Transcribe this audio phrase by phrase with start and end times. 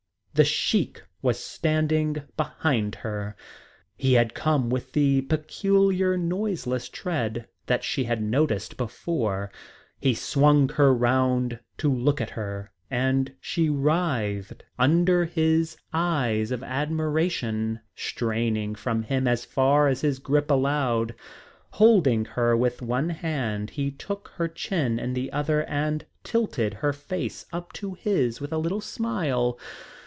[0.33, 3.35] The Sheik was standing behind her.
[3.97, 9.51] He had come with the peculiar noiseless tread that she had noticed before.
[9.99, 16.63] He swung her round to look at her and she writhed under his eyes of
[16.63, 21.13] admiration, straining from him as far as his grip allowed.
[21.71, 26.93] Holding her with one hand he took her chin in the other and tilted her
[26.93, 29.59] face up to his with a little smile.